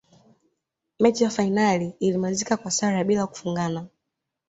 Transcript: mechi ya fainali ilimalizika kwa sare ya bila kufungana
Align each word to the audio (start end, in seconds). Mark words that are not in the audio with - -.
mechi 0.99 1.23
ya 1.23 1.29
fainali 1.29 1.95
ilimalizika 1.99 2.57
kwa 2.57 2.71
sare 2.71 2.97
ya 2.97 3.03
bila 3.03 3.27
kufungana 3.27 3.87